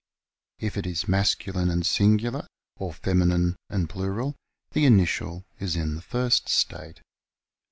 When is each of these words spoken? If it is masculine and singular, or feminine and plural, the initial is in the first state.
If 0.57 0.77
it 0.77 0.87
is 0.87 1.07
masculine 1.07 1.69
and 1.69 1.85
singular, 1.85 2.47
or 2.77 2.91
feminine 2.91 3.55
and 3.69 3.87
plural, 3.87 4.35
the 4.71 4.87
initial 4.87 5.45
is 5.59 5.75
in 5.75 5.93
the 5.93 6.01
first 6.01 6.49
state. 6.49 7.01